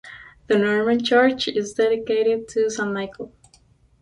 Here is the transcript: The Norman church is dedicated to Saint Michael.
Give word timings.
The 0.47 0.57
Norman 0.57 1.05
church 1.05 1.47
is 1.47 1.73
dedicated 1.75 2.47
to 2.47 2.71
Saint 2.71 2.91
Michael. 2.91 3.31